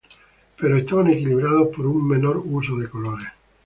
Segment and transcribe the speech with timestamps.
[0.59, 3.27] Pero estaban equilibrados por un menor uso de colores.